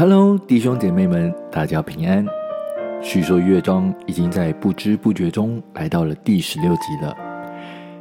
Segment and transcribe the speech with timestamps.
[0.00, 2.24] Hello，弟兄姐妹们，大家平安。
[3.02, 7.14] 叙说乐章已经在不知不觉中来到了第十六集了。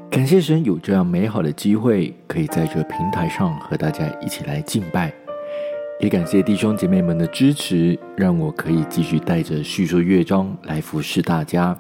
[0.10, 5.12] 感谢神有这样美好的机会，可以在这平台上和大家一起来敬拜。
[6.00, 11.78] 也感谢弟兄姐妹们的支持，让我可以继续带着叙说乐章来服侍大家。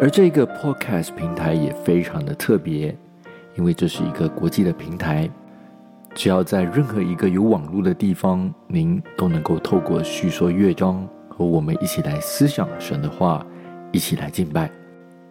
[0.00, 2.96] 而这个 Podcast 平台也非常的特别，
[3.56, 5.28] 因为这是一个国际的平台。
[6.14, 13.46] 只要在任何一个有网络的地方，您都能够透过叙说乐章和我们一起来思想神的话，
[13.92, 14.70] 一起来敬拜。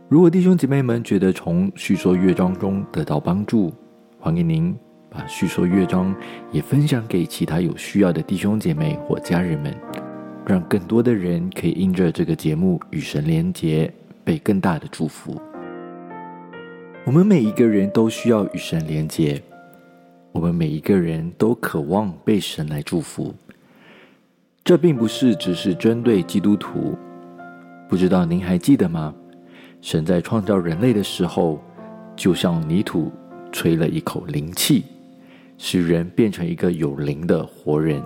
[0.07, 3.71] 如果弟兄姐妹们觉得从叙说乐章中得到帮助，
[4.17, 4.75] 欢迎您
[5.09, 6.15] 把叙说乐章
[6.51, 9.75] 也分享给其他有需要的弟兄姐妹或家人们，
[10.45, 13.93] 让更多的人可以因着这个节目与神连结，
[14.23, 15.39] 被更大的祝福。
[17.05, 19.39] 我们每一个人都需要与神连结。
[20.31, 23.33] 我们每一个人都渴望被神来祝福，
[24.63, 26.97] 这并不是只是针对基督徒。
[27.89, 29.13] 不知道您还记得吗？
[29.81, 31.59] 神在创造人类的时候，
[32.15, 33.11] 就像泥土
[33.51, 34.83] 吹了一口灵气，
[35.57, 38.01] 使人变成一个有灵的活人。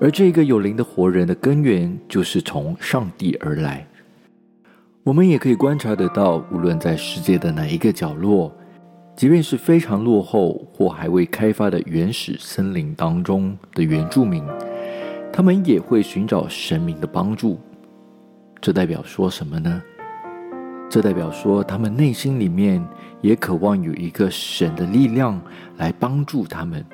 [0.00, 3.84] 而这个有灵的活人的根源，就是从上帝而来。
[5.02, 8.54] 我们也可以观察得到，无论在世界的哪一个角落。
[9.18, 14.44] 即便是非常落后或还未开发的原始森林当中的原住民，
[15.32, 17.58] 他们也会寻找神明的帮助。
[18.60, 19.82] 这代表说什么呢？
[20.88, 22.80] 这代表说他们内心里面
[23.20, 25.42] 也渴望有一个神的力量
[25.78, 26.86] 来帮助他们。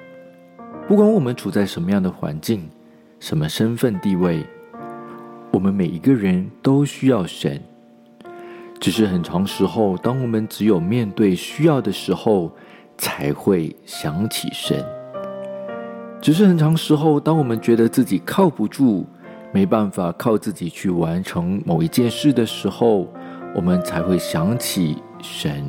[0.88, 2.66] 不管我们处在什么样的环境、
[3.20, 4.42] 什么身份地位，
[5.50, 7.60] 我们每一个人都需要神。
[8.84, 12.52] 只是很长时候，当我们只有面对需要的时候，
[12.98, 14.84] 才会想起神。
[16.20, 19.06] 只是很长时候，当我们觉得自己靠不住，
[19.54, 23.10] 没办法靠自己去完成某一件事的时候，
[23.54, 25.66] 我们才会想起神。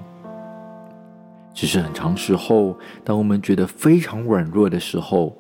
[1.53, 5.33] 只是很长时候，当我们觉得非常软弱的时候，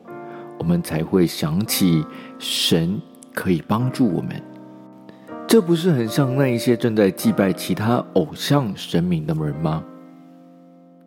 [0.57, 2.05] 我们才会想起
[2.39, 3.01] 神
[3.33, 4.41] 可以帮助我们。
[5.47, 9.83] 这不是很像那一些正在祭拜其他偶像神明的人吗？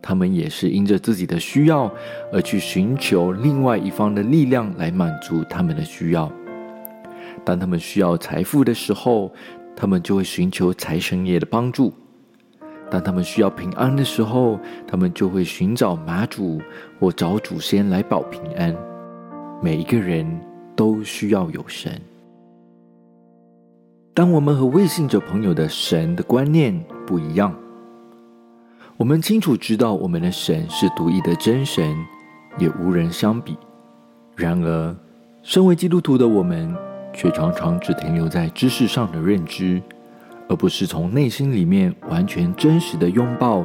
[0.00, 1.92] 他们也是因着自己的需要
[2.32, 6.30] 而去寻求另外一方的力量来满足他们的需要。
[7.44, 9.30] 当他们需要财富的时候，
[9.76, 11.92] 他们就会寻求财神爷的帮助；
[12.88, 16.60] 当他们需要平安的时候，他们就会寻找马祖
[17.00, 18.74] 或找祖先来保平安。
[19.60, 20.24] 每一个人
[20.76, 22.00] 都需要有神。
[24.18, 27.54] 当我们和未信者朋友的神的观念不一样，
[28.96, 31.94] 我们清楚知道我们的神是独一的真神，
[32.58, 33.56] 也无人相比。
[34.34, 34.96] 然而，
[35.44, 36.74] 身为基督徒的我们，
[37.12, 39.80] 却常常只停留在知识上的认知，
[40.48, 43.64] 而不是从内心里面完全真实的拥抱，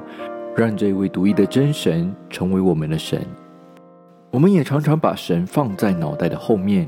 [0.56, 3.26] 让这位独一的真神成为我们的神。
[4.30, 6.88] 我们也常常把神放在脑袋的后面。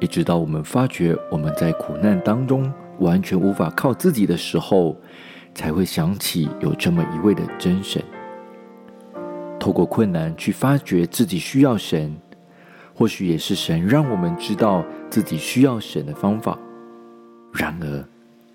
[0.00, 4.96] 一直到我们发觉我们在苦难当中完全无法靠自己的时候，
[5.54, 8.02] 才会想起有这么一位的真神。
[9.58, 12.14] 透过困难去发掘自己需要神，
[12.94, 16.58] 或许也是神让我们知道自己需要神的方法。
[17.52, 18.04] 然而，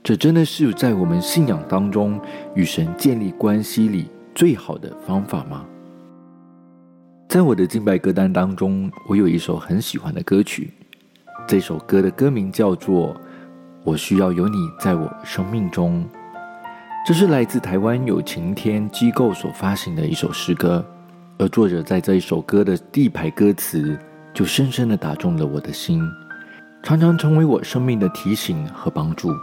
[0.04, 2.20] 这真的是在我们信仰当中
[2.54, 5.66] 与神建立关系里最好的方法吗？
[7.28, 10.72] 在我的敬拜歌单当中，我有一首很喜欢的歌曲。
[11.50, 13.08] 这首歌的歌名叫做
[13.84, 16.04] 《我需要有你在我生命中》，
[17.04, 20.86] 这是来自台湾有晴天机构所发行的一首诗歌，
[21.40, 23.98] 而作者在这一首歌的第一排歌词
[24.32, 26.08] 就深深的打中了我的心，
[26.84, 29.34] 常常成为我生命的提醒和帮助。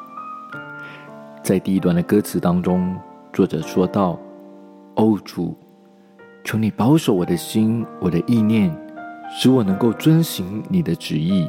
[1.43, 2.97] 在第一段的歌词当中，
[3.33, 4.17] 作者说道
[4.95, 5.59] ：“哦主，
[6.45, 8.73] 求你保守我的心，我的意念，
[9.37, 11.49] 使我能够遵行你的旨意。”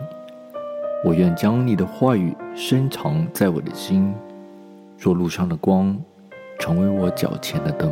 [1.08, 4.14] 我愿将你的话语深藏在我的心，
[4.98, 5.98] 做路上的光，
[6.60, 7.90] 成为我脚前的灯。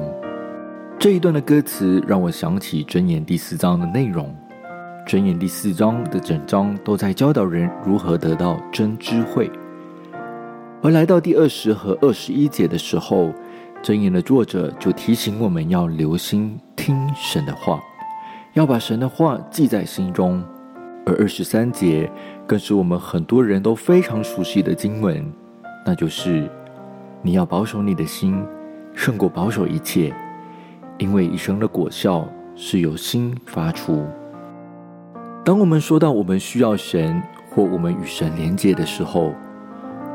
[1.00, 4.36] 这一段的歌词让我想起箴言第四章的内容。
[5.08, 9.50] 箴言第四章的整章都在教导人如何得到真智慧，
[10.84, 13.32] 而来到第二十和二十一节的时候，
[13.82, 17.82] 箴言的作者就提醒我们要留心听神的话，
[18.56, 20.44] 要把神的话记在心中。
[21.08, 22.12] 而二十三节
[22.48, 25.26] 更是我们很多人都非常熟悉的经文，
[25.86, 26.48] 那就是
[27.22, 28.44] 你要保守你的心，
[28.94, 30.14] 胜过保守一切，
[31.00, 34.06] 因为一生的果效是由心发出。
[35.44, 39.34] 当我们说到我们需要神或我们与神连接的时候，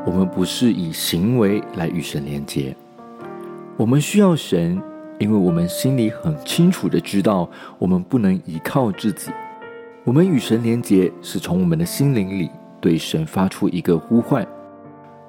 [0.07, 2.75] 我们不是以行为来与神连接。
[3.77, 4.81] 我们需要神，
[5.19, 9.33] 因为我们心里很清楚的知道，我们不能依靠自己。
[10.03, 12.51] 我们与神连结，是从我们的心灵里
[12.81, 14.47] 对神发出一个呼唤。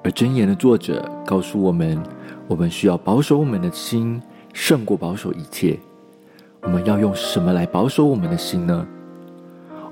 [0.02, 2.02] 而箴言的作者告诉我们，
[2.48, 4.20] 我们需要保守我们的心，
[4.54, 5.78] 胜过保守一切。
[6.62, 8.86] 我们要用什么来保守我们的心呢？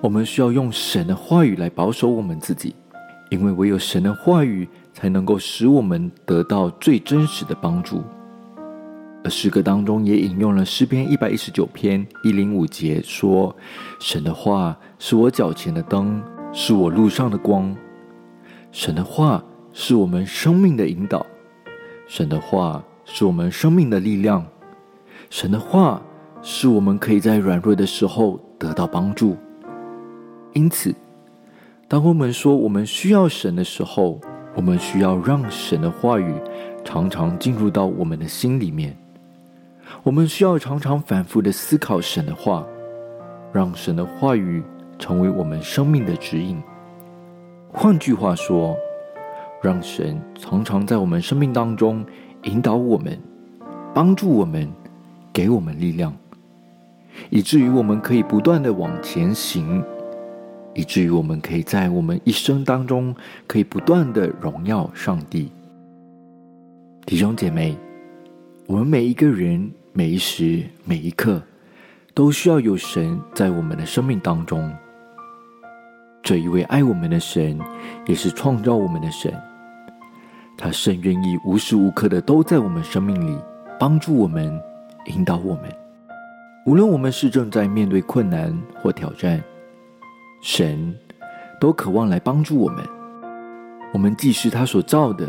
[0.00, 2.74] 我们需要用神的话语来保守我们自己，
[3.28, 8.02] 因为唯有神的话语才能够使我们得到最真实的帮助。
[9.22, 13.54] 而诗歌当中也引用了诗篇一百一十九篇一零五节说
[14.00, 16.22] ：“神的话是我脚前的灯，
[16.52, 17.74] 是我路上的光。
[18.72, 21.24] 神的话是我们生命的引导，
[22.06, 24.46] 神的话是我们生命的力量，
[25.30, 26.00] 神的话。”
[26.42, 29.36] 是我们可以在软弱的时候得到帮助。
[30.54, 30.94] 因此，
[31.86, 34.18] 当我们说我们需要神的时候，
[34.54, 36.34] 我们需要让神的话语
[36.82, 38.96] 常常进入到我们的心里面。
[40.02, 42.66] 我们需要常常反复的思考神的话，
[43.52, 44.62] 让神的话语
[44.98, 46.58] 成为我们生命的指引。
[47.70, 48.74] 换句话说，
[49.62, 52.04] 让神常常在我们生命当中
[52.44, 53.18] 引导我们，
[53.94, 54.66] 帮助我们，
[55.34, 56.16] 给我们力量。
[57.28, 59.84] 以至于我们可以不断的往前行，
[60.72, 63.14] 以至于我们可以在我们一生当中
[63.46, 65.52] 可以不断的荣耀上帝。
[67.04, 67.76] 弟兄姐妹，
[68.66, 71.42] 我们每一个人每一时每一刻
[72.14, 74.72] 都需要有神在我们的生命当中。
[76.22, 77.58] 这一位爱我们的神，
[78.06, 79.34] 也是创造我们的神，
[80.56, 83.36] 他甚愿意无时无刻的都在我们生命里
[83.80, 84.60] 帮助我们，
[85.06, 85.64] 引导我们。
[86.66, 89.42] 无论我们是正在面对困难或挑战，
[90.40, 90.96] 神
[91.60, 92.84] 都渴望来帮助我们。
[93.92, 95.28] 我们既是他所造的，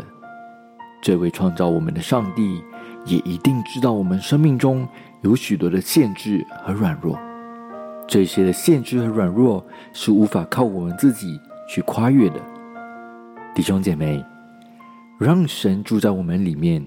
[1.02, 2.62] 这位创造我们的上帝
[3.04, 4.86] 也一定知道我们生命中
[5.22, 7.18] 有许多的限制和软弱。
[8.06, 12.40] 这些的限制和软弱是无法靠我们自己去跨越的。
[13.54, 14.24] 弟兄姐妹，
[15.18, 16.86] 让神住在我们里面，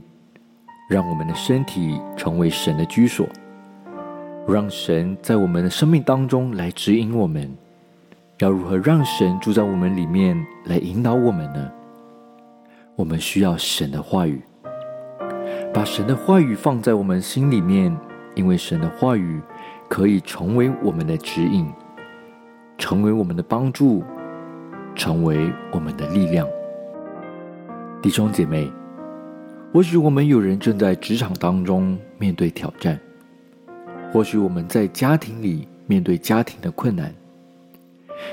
[0.89, 3.27] 让我们的身体成为神的居所。
[4.47, 7.51] 让神在我们的生命当中来指引我们，
[8.38, 11.71] 要如何让神住在我们里面来引导我们呢？
[12.95, 14.39] 我们需要神的话语，
[15.75, 17.94] 把神的话语放在我们心里面，
[18.33, 19.42] 因为神的话语
[19.89, 21.68] 可以成为我们的指引，
[22.77, 24.01] 成为我们的帮助，
[24.95, 26.48] 成为我们的力量。
[28.01, 28.72] 弟兄姐妹，
[29.74, 32.98] 或许我们有人正在职场当中面对挑战。
[34.13, 37.13] 或许我们在家庭里面对家庭的困难，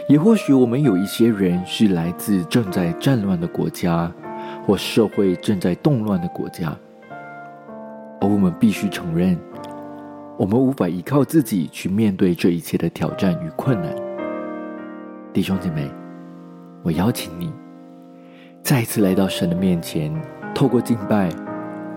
[0.08, 4.12] 也或许我们有一些人是来自正在战乱的国家，
[4.64, 6.72] 或社会正在动乱的国家，
[8.22, 9.36] 而我们必须承认，
[10.38, 13.92] 我们无法依靠自己去面对这一切的挑战与困难。
[15.32, 15.90] 弟兄姐妹，
[16.84, 17.52] 我邀请你
[18.62, 20.14] 再一次来到神的面前，
[20.54, 21.30] 透过敬拜，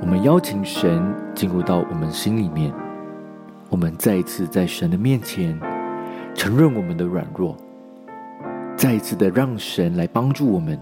[0.02, 2.74] 我们邀请神进入到我们心里面。
[3.70, 5.60] 我们再一次在神的面前
[6.34, 7.56] 承认我们的软弱，
[8.76, 10.80] 再一次的让神来帮助我们，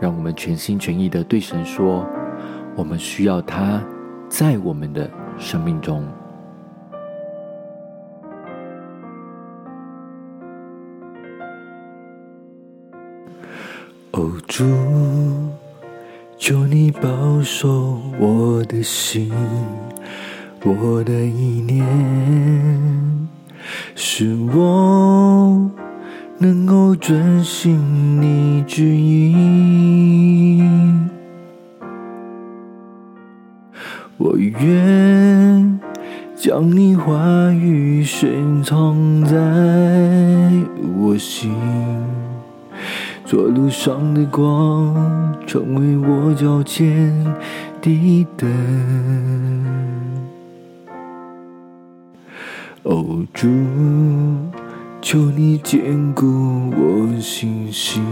[0.00, 2.04] 让我们全心全意的对神说：
[2.76, 3.82] 我们需要他
[4.28, 6.04] 在我们的生命中。
[14.12, 14.64] 哦，主，
[16.36, 19.32] 求你保守我的心。
[20.66, 21.84] 我的意念，
[23.94, 25.70] 使我
[26.38, 30.73] 能够遵行你旨意。
[34.16, 35.80] 我愿
[36.36, 39.36] 将你话语深藏在
[40.96, 41.52] 我心，
[43.24, 47.12] 做路上的光，成为我脚前
[47.82, 48.48] 的灯。
[52.84, 53.48] 哦，主，
[55.04, 56.24] 求你坚固
[56.70, 58.02] 我信心，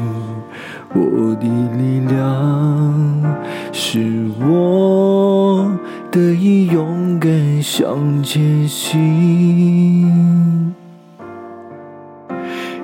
[0.93, 3.35] 我的力量，
[3.73, 5.75] 使我
[6.11, 8.93] 得以勇敢向前行。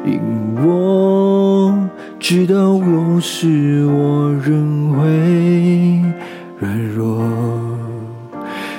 [0.06, 0.18] 因
[0.64, 1.78] 我
[2.18, 5.04] 知道有时我仍会
[6.58, 7.22] 软弱，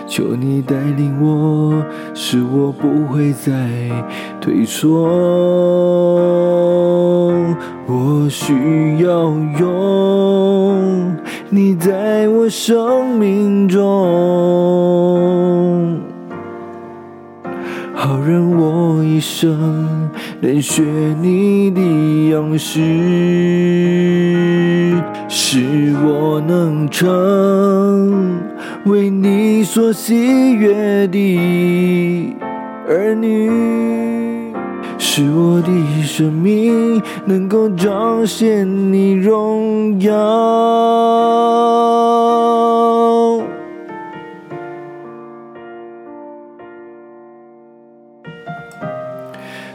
[0.08, 1.39] 求你带领我。
[2.14, 3.52] 是，我不会再
[4.40, 5.08] 退缩。
[7.88, 10.76] 我需要有
[11.50, 13.82] 你在我生命中，
[17.94, 20.10] 好让我一生
[20.42, 20.84] 能学
[21.22, 21.82] 你的
[22.32, 22.80] 样式，
[25.28, 28.49] 使我能成。
[28.90, 32.36] 为你所喜悦的
[32.88, 33.48] 儿女，
[34.98, 35.70] 使我的
[36.02, 40.12] 生命能够彰显你荣耀。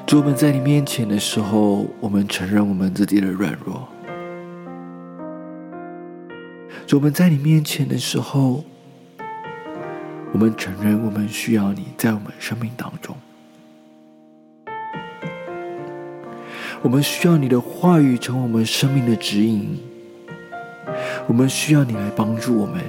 [0.07, 3.87] 主，我们在你面前的时候，我们承认我们自己的软弱。
[6.85, 8.65] 主，我们在你面前的时候。
[10.35, 13.17] 我们承认，我们需要你在我们生命当中。
[16.83, 19.79] 我们需要你的话语成为我们生命的指引。
[21.29, 22.83] 我们需要你来帮助我们。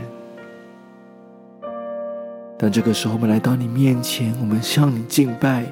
[2.58, 5.72] 当这个时候，我们来到你面前，我们向你敬拜，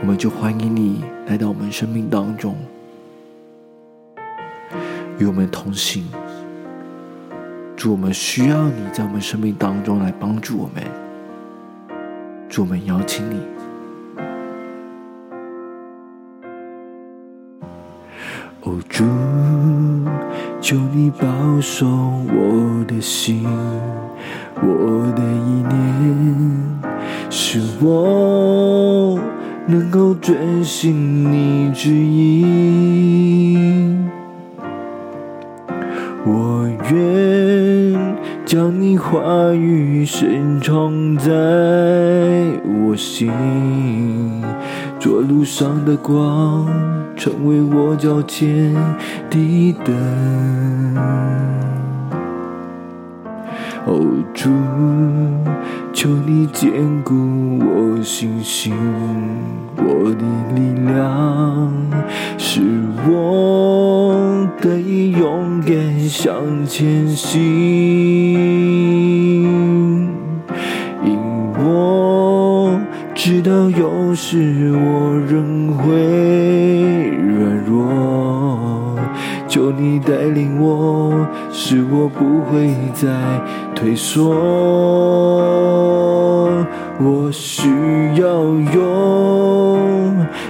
[0.00, 2.56] 我们就欢迎你来到我们生命当中，
[5.20, 6.04] 与我们同行。
[7.82, 10.84] 主，我们需要你在我们生命当中来帮助我们。
[12.48, 13.40] 主，我们邀请你。
[18.60, 19.04] 哦，主，
[20.60, 21.26] 求你保
[21.60, 23.44] 守我的心，
[24.60, 25.74] 我的意念，
[27.30, 29.18] 使我
[29.66, 32.46] 能够遵行你旨意。
[36.24, 37.51] 我愿
[38.52, 41.32] 将你话语深藏在
[42.84, 43.32] 我心，
[45.00, 46.68] 做路上的光，
[47.16, 48.74] 成为我脚前
[49.30, 49.94] 的灯。
[53.84, 54.00] 哦，
[54.32, 54.48] 主，
[55.92, 56.70] 求你坚
[57.02, 58.72] 固我信心，
[59.76, 59.82] 我
[60.14, 60.24] 的
[60.54, 61.72] 力量，
[62.38, 62.60] 使
[63.08, 66.32] 我得以勇敢向
[66.64, 67.40] 前行。
[71.04, 71.18] 因
[71.58, 72.80] 我
[73.16, 75.90] 知道有时我仍会
[79.52, 83.06] 求你带领我，使我不会再。
[83.74, 84.30] 退缩，
[86.98, 87.68] 我需
[88.14, 88.44] 要
[88.74, 89.78] 有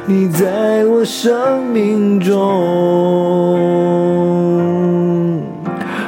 [0.07, 2.37] 你在我生命中，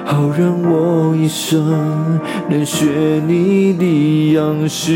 [0.04, 2.86] 好让我一生能学
[3.26, 4.92] 你的样式，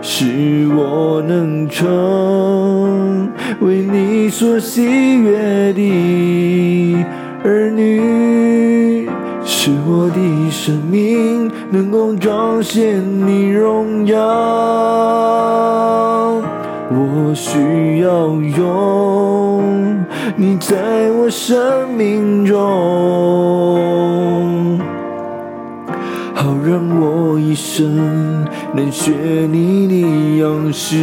[0.00, 1.86] 使我能成
[4.28, 4.84] 你所喜
[5.22, 7.02] 悦的
[7.42, 9.08] 儿女。
[9.42, 14.18] 使我的生命能够彰显你荣耀，
[16.90, 19.62] 我需要有
[20.36, 20.76] 你在
[21.12, 22.58] 我生命中，
[26.34, 28.44] 好让我一生
[28.74, 29.10] 能学
[29.50, 29.94] 你的
[30.42, 30.96] 样式，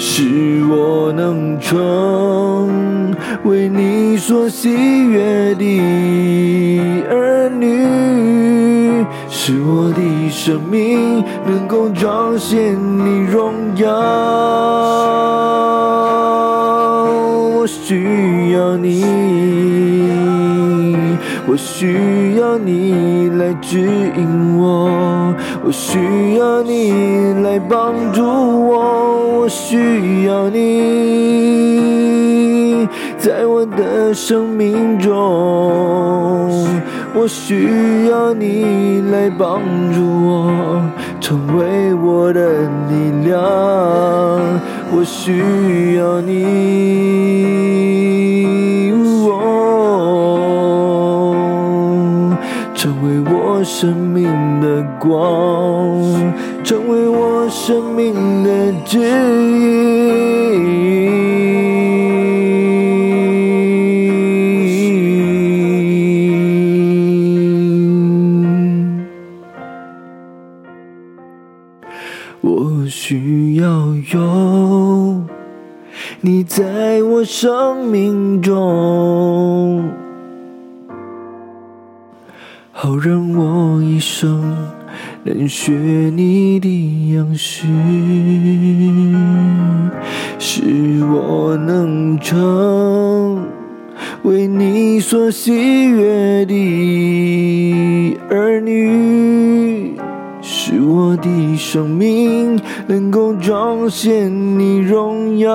[0.00, 3.12] 使我能成
[3.42, 4.70] 为你所喜
[5.08, 5.80] 悦的
[7.10, 13.88] 儿女，使我的生命能够彰显你荣耀。
[17.58, 19.04] 我需要你，
[21.48, 23.80] 我需要你来指
[24.16, 25.34] 引我，
[25.64, 26.92] 我需要你
[27.42, 30.58] 来帮助我，我需要你。
[33.18, 35.12] 在我的生命中，
[37.14, 39.60] 我需要你来帮
[39.92, 40.50] 助我，
[41.20, 43.38] 成为我的力量。
[44.90, 46.34] 我需要你，
[53.70, 54.24] 生命
[54.62, 56.00] 的光，
[56.64, 59.08] 成为我生命的指引。
[72.40, 73.68] 我需要
[74.14, 75.22] 有
[76.22, 79.84] 你在我生命中，
[82.88, 84.56] 好让我一生
[85.22, 87.66] 能学你的样式，
[90.38, 93.46] 使我能成
[94.22, 95.52] 为你所喜
[95.90, 99.94] 悦的儿女，
[100.40, 101.28] 使我的
[101.58, 105.50] 生命能够彰显你荣耀。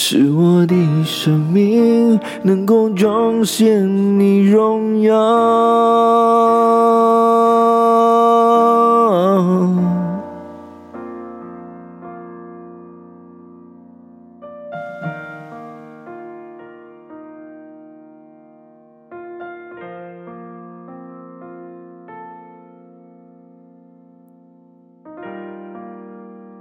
[0.00, 3.84] 是我的生命能够彰显
[4.16, 5.12] 你荣耀。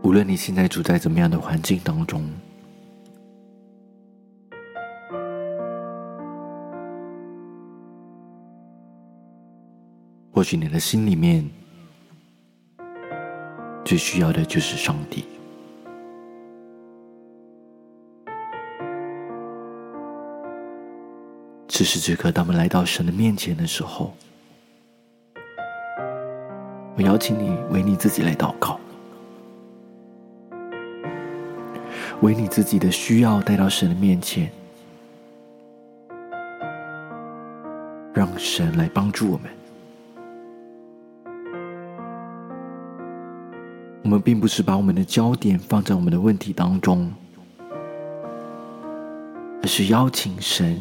[0.02, 2.28] 无论你现在处在怎么样的环境当中。
[10.50, 11.46] 许你的心里面
[13.84, 15.26] 最需要的就是上帝。
[21.68, 24.16] 此时此刻，当我们来到神的面前的时候，
[26.96, 28.80] 我邀请你为你自己来祷告，
[32.22, 34.50] 为你自己的需要带到神的面前，
[38.14, 39.57] 让神来帮助我们。
[44.08, 47.12] 我们并不是把我们的焦点放在我们的问题当中，
[49.62, 50.80] 而是邀请神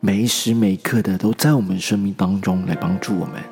[0.00, 3.42] 每时每刻的都在我们生命当中来帮助我们，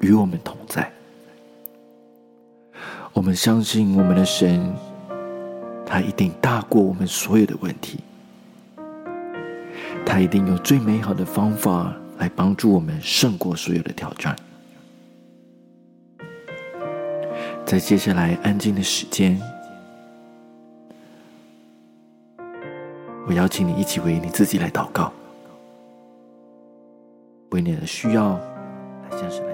[0.00, 0.92] 与我们同在。
[3.14, 4.70] 我们相信我们的神，
[5.86, 8.00] 他一定大过我们所有的问题，
[10.04, 14.36] 他一定有最美好的方法来帮助我们胜过所有的挑战。
[17.66, 19.36] 在接下来安静的时间，
[23.26, 25.12] 我邀请你一起为你自己来祷告，
[27.50, 29.44] 为你的需要来向神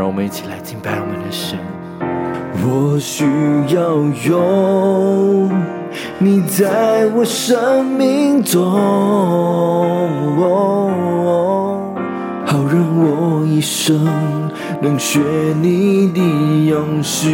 [0.00, 1.58] 让我们一起来敬拜我们的神。
[2.64, 3.22] 我需
[3.68, 5.46] 要有
[6.18, 8.62] 你在我生命中，
[12.46, 14.08] 好让我一生
[14.80, 15.20] 能学
[15.60, 17.28] 你的样式。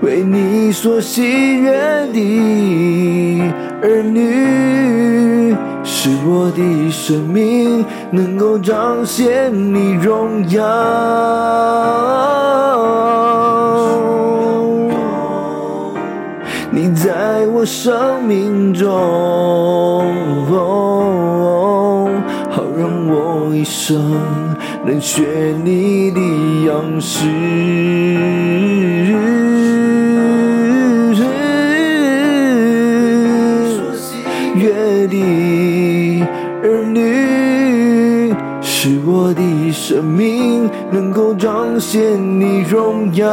[0.00, 1.72] 为你所喜悦
[2.12, 3.42] 的
[3.82, 5.58] 儿女。
[5.90, 10.62] 使我的生命能够彰显你荣耀。
[16.70, 18.86] 你在我生命中，
[22.50, 24.14] 好让我一生
[24.84, 26.20] 能学你的
[26.66, 27.24] 样式。
[39.98, 43.26] 生命能够彰显你荣耀，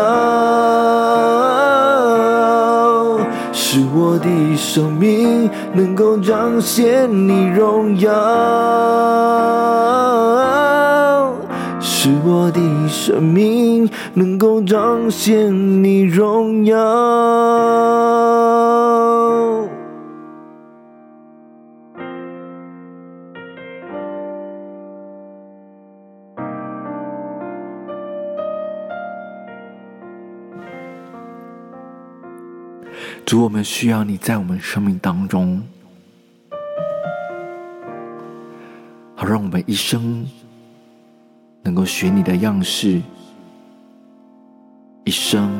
[3.53, 8.09] 使我的生命能够彰显你荣耀，
[11.79, 16.75] 使我的生命能够彰显你荣耀。
[33.25, 35.59] 主，我们需要你在我们生命当中，
[39.15, 40.23] 好让我们一生
[41.63, 43.01] 能够学你的样式，
[45.05, 45.51] 一生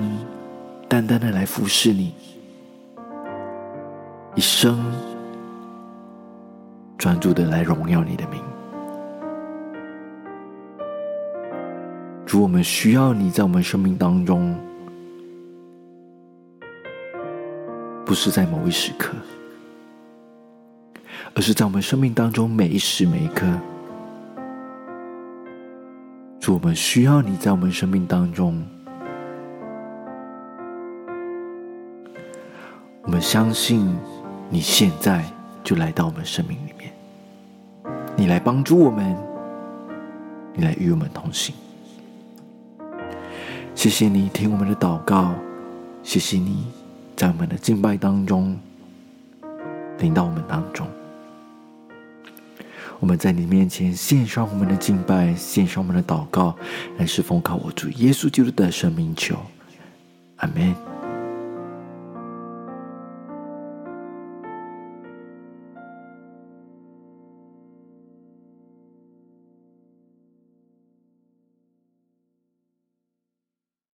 [0.87, 2.13] 单单的来服侍你，
[4.35, 4.79] 一生
[6.99, 8.39] 专注的来荣耀你的名。
[12.27, 14.55] 主，我们需要你在我们生命当中，
[18.05, 19.13] 不是在某一时刻，
[21.33, 23.47] 而是在我们生命当中每一时每一刻。
[26.39, 28.63] 主，我们需要你在我们生命当中。
[33.01, 33.95] 我们相信
[34.49, 35.25] 你现在
[35.63, 36.93] 就来到我们生命里面，
[38.15, 39.17] 你来帮助我们，
[40.53, 41.55] 你来与我们同行。
[43.73, 45.33] 谢谢你听我们的祷告，
[46.03, 46.67] 谢谢你
[47.15, 48.57] 在我们的敬拜当中
[49.99, 50.85] 领到我们当中。
[52.99, 56.55] 我们在你面前献上我们的敬拜，献上我们的祷告，
[56.97, 59.37] 来是奉靠我主耶稣基督的生命求，
[60.37, 60.84] 阿门。